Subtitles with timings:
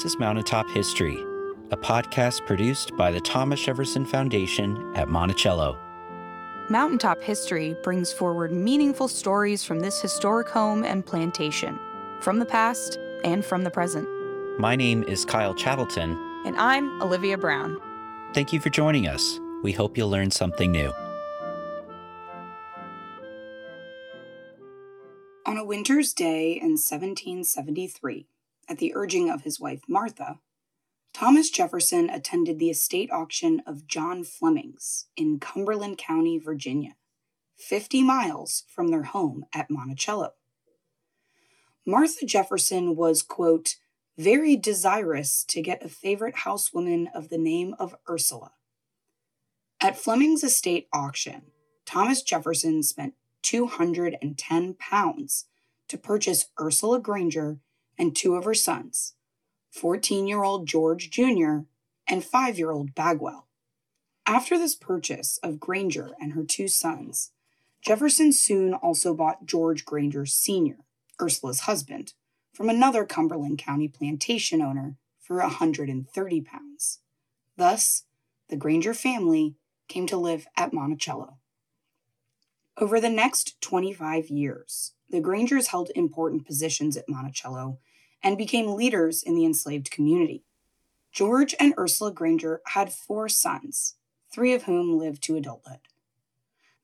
[0.00, 1.22] This is Mountaintop History,
[1.70, 5.76] a podcast produced by the Thomas Jefferson Foundation at Monticello.
[6.70, 11.78] Mountaintop History brings forward meaningful stories from this historic home and plantation,
[12.22, 14.08] from the past and from the present.
[14.58, 16.16] My name is Kyle Chattelton.
[16.46, 17.78] And I'm Olivia Brown.
[18.32, 19.38] Thank you for joining us.
[19.62, 20.94] We hope you'll learn something new.
[25.44, 28.26] On a winter's day in 1773,
[28.70, 30.38] at the urging of his wife Martha,
[31.12, 36.94] Thomas Jefferson attended the estate auction of John Fleming's in Cumberland County, Virginia,
[37.58, 40.30] 50 miles from their home at Monticello.
[41.84, 43.76] Martha Jefferson was, quote,
[44.16, 48.52] very desirous to get a favorite housewoman of the name of Ursula.
[49.80, 51.42] At Fleming's estate auction,
[51.86, 55.46] Thomas Jefferson spent 210 pounds
[55.88, 57.58] to purchase Ursula Granger
[58.00, 59.12] and two of her sons,
[59.72, 61.58] 14 year old George Jr.
[62.08, 63.46] and 5 year old Bagwell.
[64.26, 67.32] After this purchase of Granger and her two sons,
[67.82, 70.78] Jefferson soon also bought George Granger Sr.,
[71.20, 72.14] Ursula's husband,
[72.54, 77.00] from another Cumberland County plantation owner for 130 pounds.
[77.56, 78.04] Thus,
[78.48, 79.56] the Granger family
[79.88, 81.36] came to live at Monticello.
[82.78, 87.78] Over the next 25 years, the Grangers held important positions at Monticello
[88.22, 90.44] and became leaders in the enslaved community.
[91.12, 93.96] George and Ursula Granger had four sons,
[94.32, 95.80] three of whom lived to adulthood.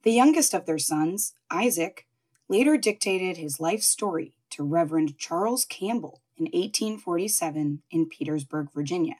[0.02, 2.06] The youngest of their sons, Isaac,
[2.48, 9.16] later dictated his life story to Reverend Charles Campbell in 1847 in Petersburg, Virginia,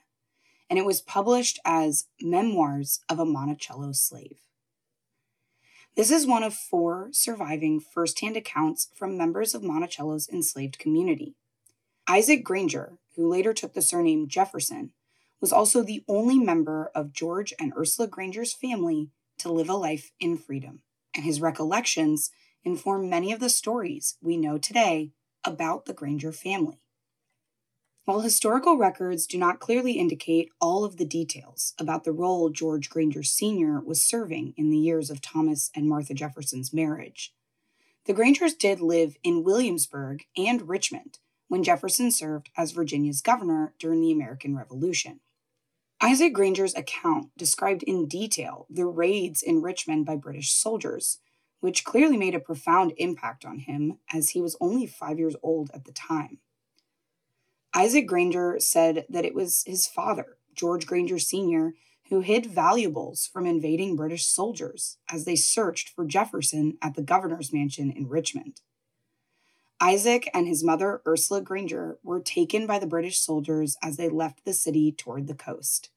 [0.69, 4.39] and it was published as Memoirs of a Monticello Slave.
[5.95, 11.35] This is one of four surviving firsthand accounts from members of Monticello's enslaved community.
[12.09, 14.93] Isaac Granger, who later took the surname Jefferson,
[15.41, 19.09] was also the only member of George and Ursula Granger's family
[19.39, 22.31] to live a life in freedom, and his recollections
[22.63, 25.11] inform many of the stories we know today
[25.43, 26.79] about the Granger family.
[28.05, 32.89] While historical records do not clearly indicate all of the details about the role George
[32.89, 33.81] Granger Sr.
[33.81, 37.33] was serving in the years of Thomas and Martha Jefferson's marriage,
[38.05, 44.01] the Grangers did live in Williamsburg and Richmond when Jefferson served as Virginia's governor during
[44.01, 45.19] the American Revolution.
[45.99, 51.19] Isaac Granger's account described in detail the raids in Richmond by British soldiers,
[51.59, 55.71] which clearly made a profound impact on him as he was only five years old
[55.73, 56.37] at the time.
[57.73, 61.73] Isaac Granger said that it was his father, George Granger Sr.,
[62.09, 67.51] who hid valuables from invading British soldiers as they searched for Jefferson at the governor's
[67.51, 68.61] mansion in Richmond.
[69.79, 74.43] Isaac and his mother, Ursula Granger, were taken by the British soldiers as they left
[74.43, 75.89] the city toward the coast.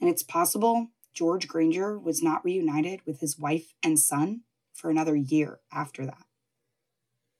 [0.00, 4.42] And it's possible George Granger was not reunited with his wife and son
[4.74, 6.26] for another year after that.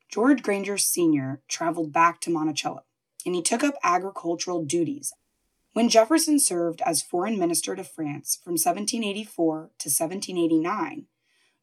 [0.08, 1.42] George Granger Sr.
[1.46, 2.84] traveled back to Monticello
[3.26, 5.12] and he took up agricultural duties.
[5.74, 11.06] When Jefferson served as foreign minister to France from 1784 to 1789,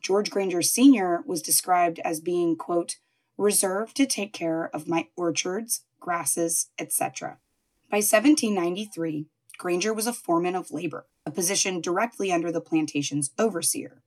[0.02, 1.24] George Granger Sr.
[1.26, 2.98] was described as being, quote,
[3.38, 7.38] reserved to take care of my orchards, grasses, etc.
[7.90, 9.28] By 1793,
[9.58, 14.02] Granger was a foreman of labor, a position directly under the plantation's overseer,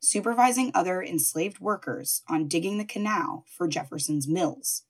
[0.00, 4.82] supervising other enslaved workers on digging the canal for Jefferson's mills.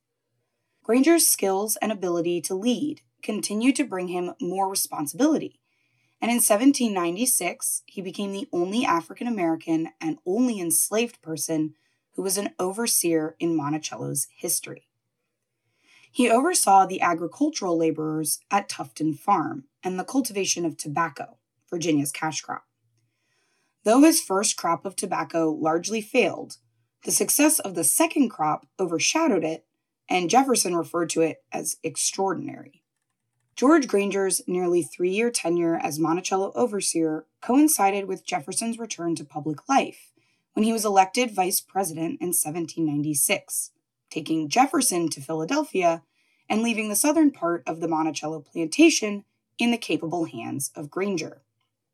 [0.82, 5.60] Granger's skills and ability to lead continued to bring him more responsibility.
[6.21, 11.74] And in 1796, he became the only African American and only enslaved person
[12.18, 14.88] who was an overseer in Monticello's history.
[16.10, 21.36] He oversaw the agricultural laborers at Tufton Farm and the cultivation of tobacco,
[21.70, 22.65] Virginia's cash crop.
[23.84, 26.56] Though his first crop of tobacco largely failed,
[27.04, 29.64] the success of the second crop overshadowed it
[30.10, 32.82] and Jefferson referred to it as extraordinary.
[33.54, 39.68] George Granger's nearly three year tenure as Monticello overseer coincided with Jefferson's return to public
[39.68, 40.10] life
[40.59, 43.71] when he was elected vice president in 1796,
[44.10, 46.03] taking Jefferson to Philadelphia
[46.49, 49.22] and leaving the southern part of the Monticello plantation
[49.57, 51.43] in the capable hands of Granger.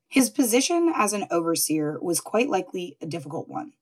[0.09, 3.75] His position as an overseer was quite likely a difficult one.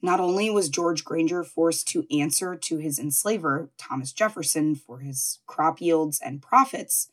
[0.00, 5.40] Not only was George Granger forced to answer to his enslaver, Thomas Jefferson, for his
[5.46, 7.12] crop yields and profits,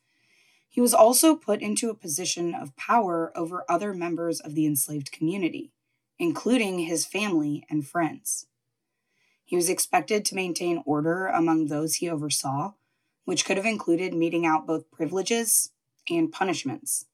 [0.69, 5.11] he was also put into a position of power over other members of the enslaved
[5.11, 5.73] community,
[6.19, 8.47] including his family and friends.
[9.43, 12.73] He was expected to maintain order among those he oversaw,
[13.25, 15.71] which could have included meting out both privileges
[16.09, 17.05] and punishments.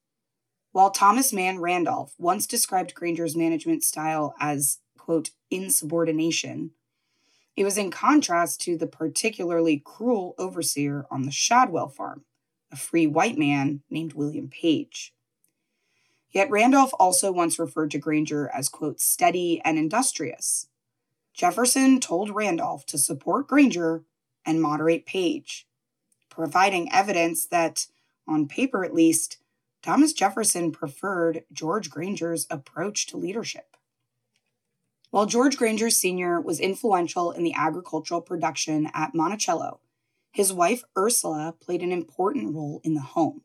[0.71, 6.71] While Thomas Mann Randolph once described Granger's management style as, quote, insubordination,
[7.55, 12.25] it was in contrast to the particularly cruel overseer on the Shadwell farm,
[12.71, 15.13] a free white man named William Page.
[16.33, 20.67] Yet Randolph also once referred to Granger as, quote, steady and industrious.
[21.33, 24.03] Jefferson told Randolph to support Granger
[24.45, 25.67] and moderate Page,
[26.29, 27.85] providing evidence that,
[28.27, 29.37] on paper at least,
[29.83, 33.77] Thomas Jefferson preferred George Granger's approach to leadership.
[35.11, 36.41] While George Granger Sr.
[36.41, 39.79] was influential in the agricultural production at Monticello,
[40.31, 43.41] his wife Ursula played an important role in the home.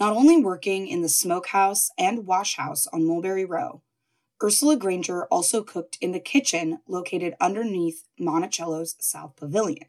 [0.00, 3.82] Not only working in the smokehouse and washhouse on Mulberry Row,
[4.42, 9.88] Ursula Granger also cooked in the kitchen located underneath Monticello's South Pavilion.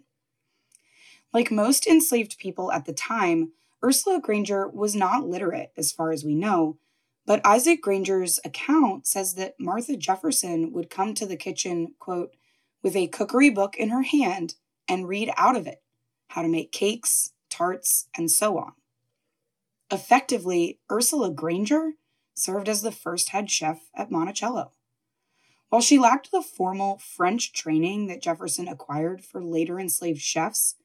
[1.33, 6.25] Like most enslaved people at the time, Ursula Granger was not literate as far as
[6.25, 6.77] we know,
[7.25, 12.35] but Isaac Granger's account says that Martha Jefferson would come to the kitchen, quote,
[12.83, 14.55] with a cookery book in her hand
[14.89, 15.81] and read out of it
[16.27, 18.73] how to make cakes, tarts, and so on.
[19.91, 21.93] Effectively, Ursula Granger
[22.33, 24.71] served as the first head chef at Monticello.
[25.69, 30.75] While she lacked the formal French training that Jefferson acquired for later enslaved chefs,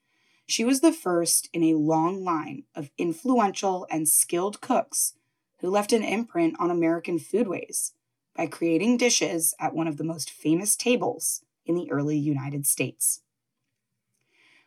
[0.47, 5.14] she was the first in a long line of influential and skilled cooks
[5.59, 7.93] who left an imprint on American foodways
[8.37, 13.23] by creating dishes at one of the most famous tables in the early United States.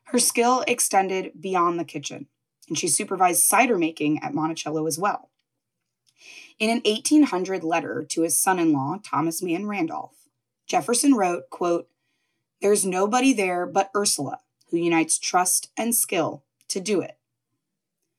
[0.05, 2.27] Her skill extended beyond the kitchen,
[2.69, 5.29] and she supervised cider making at Monticello as well.
[6.57, 10.27] In an 1800 letter to his son-in-law, Thomas Mann Randolph,
[10.67, 11.89] Jefferson wrote, quote,
[12.61, 14.39] There's nobody there but Ursula
[14.69, 17.17] who unites trust and skill to do it.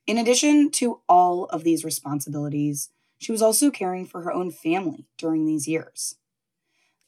[0.06, 5.06] In addition to all of these responsibilities, she was also caring for her own family
[5.16, 6.16] during these years.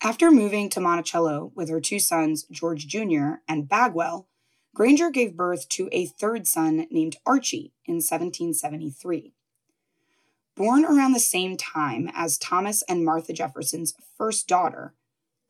[0.02, 3.36] After moving to Monticello with her two sons, George Jr.
[3.48, 4.28] and Bagwell,
[4.74, 9.34] Granger gave birth to a third son named Archie in 1773.
[10.54, 14.94] Born around the same time as Thomas and Martha Jefferson's first daughter,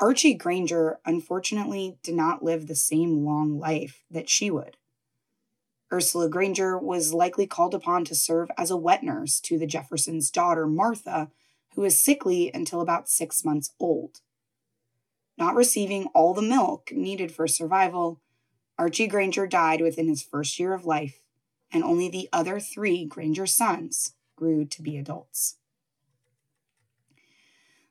[0.00, 4.76] Archie Granger unfortunately did not live the same long life that she would.
[5.92, 10.30] Ursula Granger was likely called upon to serve as a wet nurse to the Jeffersons'
[10.30, 11.30] daughter, Martha,
[11.74, 14.20] who was sickly until about six months old.
[15.36, 18.21] Not receiving all the milk needed for survival,
[18.82, 21.20] Archie Granger died within his first year of life,
[21.70, 25.58] and only the other three Granger sons grew to be adults.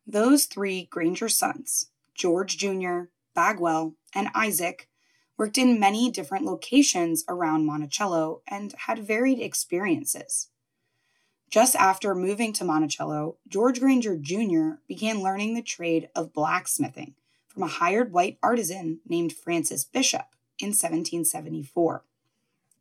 [0.05, 3.03] Those three Granger sons, George Jr.,
[3.33, 4.89] Bagwell, and Isaac,
[5.37, 10.49] worked in many different locations around Monticello, and had varied experiences.
[11.49, 14.81] Just after moving to Monticello, George Granger Jr.
[14.89, 17.15] began learning the trade of blacksmithing
[17.47, 20.25] from a hired white artisan named Francis Bishop
[20.61, 22.03] in 1774.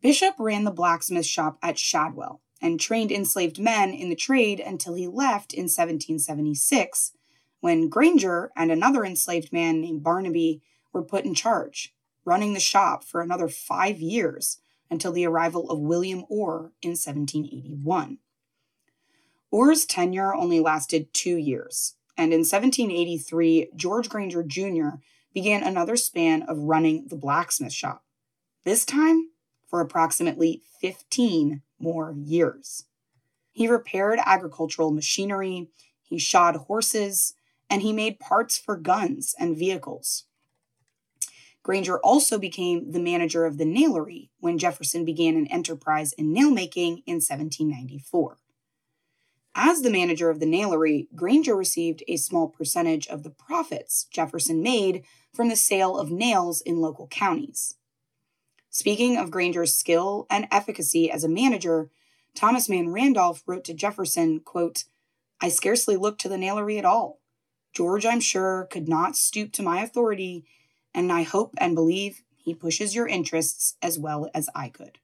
[0.01, 4.95] Bishop ran the blacksmith shop at Shadwell and trained enslaved men in the trade until
[4.95, 7.13] he left in 1776,
[7.61, 11.95] when Granger and another enslaved man named Barnaby were put in charge
[12.25, 14.61] running the shop for another five years
[14.91, 18.19] until the arrival of William Orr in 1781.
[19.51, 24.99] Orr's tenure only lasted two years, and in 1783, George Granger Jr.
[25.35, 28.05] began another span of running the blacksmith shop,
[28.65, 29.31] this time
[29.67, 32.85] for approximately 15 more years.
[33.53, 35.69] He repaired agricultural machinery,
[36.03, 37.35] he shod horses,
[37.69, 40.25] and he made parts for guns and vehicles.
[41.63, 46.51] Granger also became the manager of the nailery when Jefferson began an enterprise in nail
[46.51, 48.39] making in 1794.
[49.54, 54.62] As the manager of the nailery, Granger received a small percentage of the profits Jefferson
[54.62, 55.02] made
[55.35, 57.76] from the sale of nails in local counties.
[58.71, 61.90] Speaking of Granger's skill and efficacy as a manager,
[62.35, 64.85] Thomas Mann Randolph wrote to Jefferson, quote,
[65.40, 67.19] I scarcely looked to the nailery at all.
[67.73, 70.45] George, I'm sure, could not stoop to my authority
[70.95, 74.99] and I hope and believe he pushes your interests as well as I could.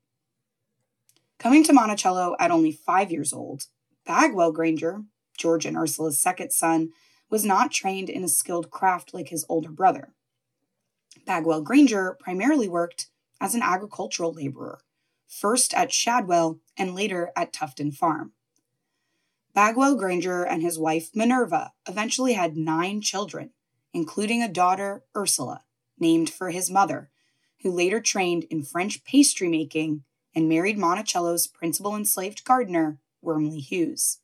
[1.39, 3.67] Coming to Monticello at only five years old,
[4.07, 5.03] Bagwell Granger,
[5.37, 6.91] George and Ursula's second son,
[7.29, 10.15] was not trained in a skilled craft like his older brother.
[11.27, 13.09] Bagwell Granger primarily worked
[13.41, 14.81] as an agricultural laborer,
[15.27, 18.33] first at Shadwell and later at Tufton Farm.
[19.55, 23.51] Bagwell Granger and his wife Minerva eventually had nine children,
[23.93, 25.65] including a daughter, Ursula,
[25.99, 27.11] named for his mother,
[27.63, 34.21] who later trained in French pastry making and married Monticello's principal enslaved gardener, Wormley Hughes.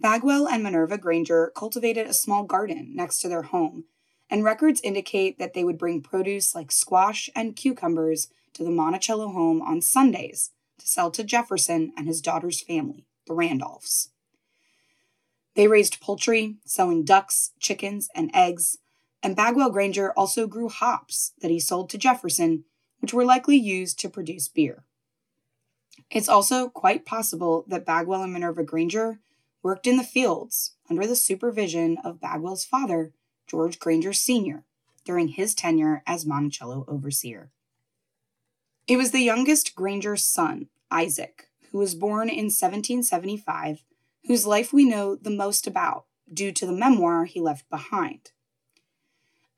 [0.00, 3.84] Bagwell and Minerva Granger cultivated a small garden next to their home,
[4.30, 9.28] and records indicate that they would bring produce like squash and cucumbers to the Monticello
[9.28, 14.10] home on Sundays to sell to Jefferson and his daughter's family, the Randolphs.
[15.54, 18.78] They raised poultry, selling ducks, chickens, and eggs,
[19.22, 22.64] and Bagwell Granger also grew hops that he sold to Jefferson,
[23.00, 24.84] which were likely used to produce beer.
[26.10, 29.20] It's also quite possible that Bagwell and Minerva Granger
[29.62, 33.12] worked in the fields under the supervision of Bagwell's father,
[33.46, 34.64] George Granger Sr.,
[35.04, 37.50] during his tenure as Monticello overseer.
[38.86, 43.84] It was the youngest Granger's son, Isaac, who was born in 1775,
[44.26, 48.32] whose life we know the most about due to the memoir he left behind.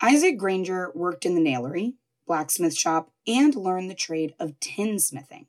[0.00, 1.94] Isaac Granger worked in the nailery,
[2.26, 5.46] blacksmith shop, and learned the trade of tinsmithing.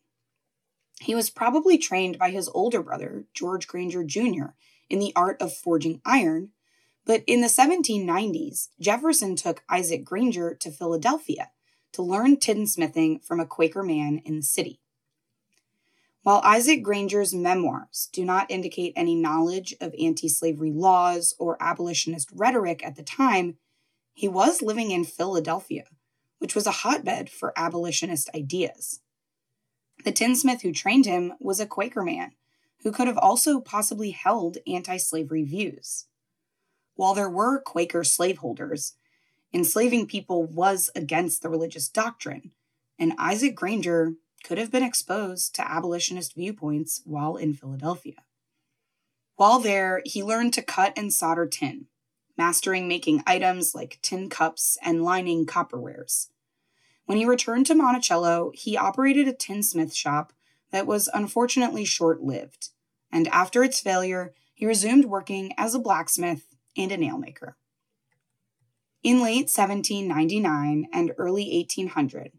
[1.03, 4.55] He was probably trained by his older brother, George Granger Jr.,
[4.89, 6.51] in the art of forging iron,
[7.05, 11.51] but in the 1790s, Jefferson took Isaac Granger to Philadelphia
[11.91, 14.79] to learn tinsmithing from a Quaker man in the city.
[16.21, 22.29] While Isaac Granger's memoirs do not indicate any knowledge of anti slavery laws or abolitionist
[22.33, 23.57] rhetoric at the time,
[24.13, 25.83] he was living in Philadelphia,
[26.39, 29.01] which was a hotbed for abolitionist ideas.
[30.03, 32.33] The tinsmith who trained him was a Quaker man
[32.83, 36.05] who could have also possibly held anti slavery views.
[36.95, 38.93] While there were Quaker slaveholders,
[39.53, 42.51] enslaving people was against the religious doctrine,
[42.99, 48.23] and Isaac Granger could have been exposed to abolitionist viewpoints while in Philadelphia.
[49.37, 51.87] While there, he learned to cut and solder tin,
[52.37, 56.27] mastering making items like tin cups and lining copperwares.
[57.05, 60.33] When he returned to Monticello, he operated a tinsmith shop
[60.71, 62.69] that was unfortunately short lived,
[63.11, 67.55] and after its failure, he resumed working as a blacksmith and a nailmaker.
[69.03, 72.31] In late 1799 and early 1800,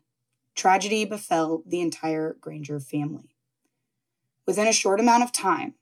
[0.54, 3.37] tragedy befell the entire Granger family.
[4.47, 5.75] Within a short amount of time,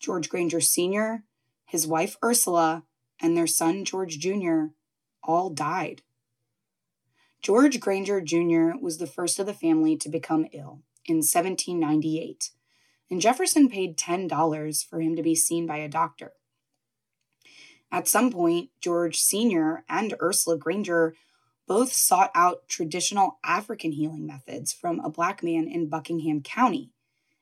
[0.00, 1.24] George Granger Sr.,
[1.64, 2.84] his wife Ursula,
[3.20, 4.66] and their son George Jr.
[5.22, 6.02] all died.
[7.44, 8.70] George Granger Jr.
[8.80, 12.48] was the first of the family to become ill in 1798,
[13.10, 16.32] and Jefferson paid $10 for him to be seen by a doctor.
[17.92, 19.84] At some point, George Sr.
[19.90, 21.16] and Ursula Granger
[21.66, 26.92] both sought out traditional African healing methods from a black man in Buckingham County,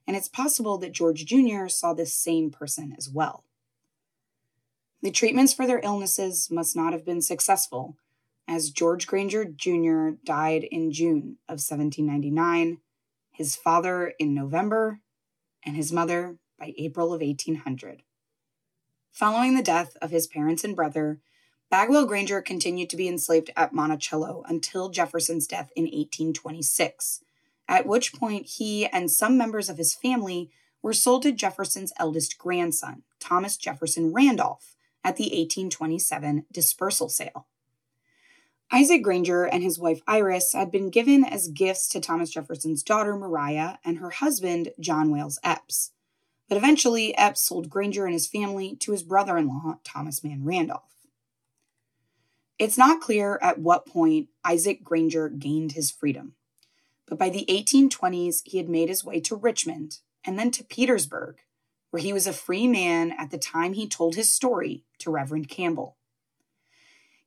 [0.05, 1.69] and it's possible that George Jr.
[1.69, 3.45] saw this same person as well.
[5.01, 7.97] The treatments for their illnesses must not have been successful,
[8.49, 10.11] as George Granger Jr.
[10.25, 12.79] died in June of 1799,
[13.31, 15.01] his father in November,
[15.65, 18.03] and his mother by April of 1800.
[19.11, 21.21] Following the death of his parents and brother,
[21.71, 27.23] Bagwell Granger continued to be enslaved at Monticello until Jefferson's death in 1826,
[27.69, 30.51] at which point he and some members of his family
[30.83, 37.47] were sold to Jefferson's eldest grandson, Thomas Jefferson Randolph, at the 1827 dispersal sale.
[38.75, 43.15] Isaac Granger and his wife Iris had been given as gifts to Thomas Jefferson's daughter
[43.15, 45.91] Maria and her husband John Wayles Eppes.
[46.49, 50.45] But eventually, Eppes sold Granger and his family to his brother in law, Thomas Mann
[50.45, 50.97] Randolph.
[52.59, 56.35] It's not clear at what point Isaac Granger gained his freedom,
[57.07, 61.41] but by the 1820s, he had made his way to Richmond and then to Petersburg,
[61.91, 65.51] where he was a free man at the time he told his story to Reverend
[65.51, 65.99] Campbell.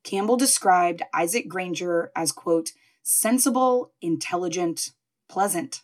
[0.06, 4.92] Campbell described Isaac Granger as, quote, sensible, intelligent,
[5.28, 5.82] pleasant.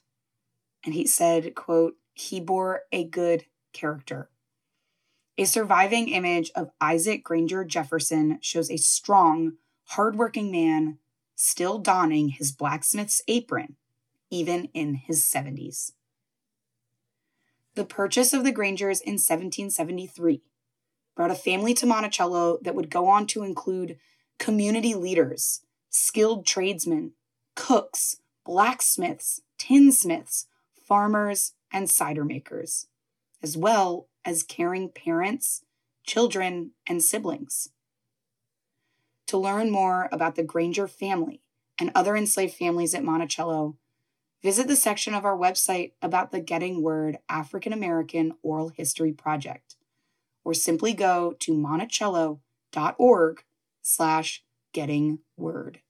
[0.85, 4.29] And he said, quote, he bore a good character.
[5.39, 9.53] A surviving image of Isaac Granger Jefferson shows a strong,
[9.85, 10.99] hardworking man
[11.35, 13.75] still donning his blacksmith's apron,
[14.29, 15.93] even in his 70s.
[17.73, 20.43] The purchase of the Grangers in 1773
[21.15, 23.97] brought a family to Monticello that would go on to include
[24.39, 27.13] community leaders, skilled tradesmen,
[27.55, 30.47] cooks, blacksmiths, tinsmiths,
[30.87, 32.87] farmers, and cider makers,
[33.41, 35.63] as well as caring parents,
[36.05, 37.69] children, and siblings.
[39.27, 41.41] To learn more about the Granger family
[41.79, 43.77] and other enslaved families at Monticello,
[44.43, 49.75] visit the section of our website about the Getting Word African American Oral History Project,
[50.43, 53.43] or simply go to monticello.org
[53.81, 54.43] slash
[54.73, 55.81] getting word.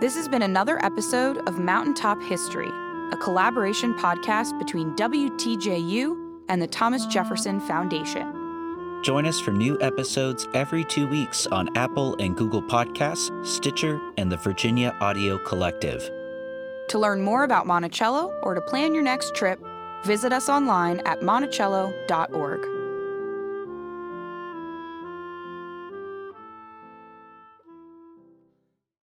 [0.00, 2.70] This has been another episode of Mountaintop History,
[3.12, 8.40] a collaboration podcast between WTJU and the Thomas Jefferson Foundation.
[9.02, 14.30] Join us for new episodes every two weeks on Apple and Google Podcasts, Stitcher, and
[14.30, 16.10] the Virginia Audio Collective.
[16.90, 19.64] To learn more about Monticello or to plan your next trip,
[20.02, 22.79] visit us online at monticello.org.